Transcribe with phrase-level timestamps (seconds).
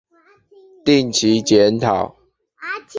[0.83, 2.15] 定期檢討